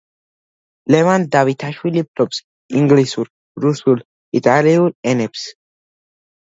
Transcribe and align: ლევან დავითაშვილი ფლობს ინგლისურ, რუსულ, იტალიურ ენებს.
ლევან 0.95 1.27
დავითაშვილი 1.35 2.03
ფლობს 2.09 2.41
ინგლისურ, 2.81 3.33
რუსულ, 3.67 4.05
იტალიურ 4.43 4.95
ენებს. 5.15 5.51